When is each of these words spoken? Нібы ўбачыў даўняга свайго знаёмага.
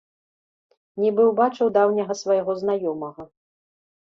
Нібы 1.03 1.21
ўбачыў 1.31 1.67
даўняга 1.77 2.13
свайго 2.23 2.51
знаёмага. 2.63 3.29